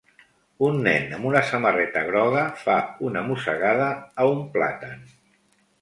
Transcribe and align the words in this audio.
Un 0.67 0.79
nen 0.87 1.13
amb 1.17 1.27
una 1.33 1.43
samarreta 1.51 2.03
groga 2.09 2.47
fa 2.65 2.79
una 3.11 3.25
mossegada 3.31 3.93
a 4.25 4.29
un 4.35 4.45
plàtan. 4.57 5.11